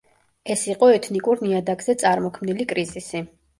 [0.55, 3.25] ეს იყო ეთნიკურ ნიადაგზე წარმოქმნილი კრიზისი.